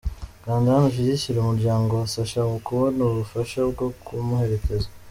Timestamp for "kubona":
2.65-2.99